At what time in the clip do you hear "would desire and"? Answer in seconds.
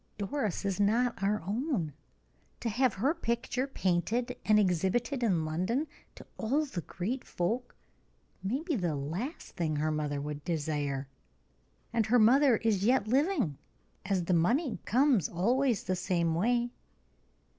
10.19-12.07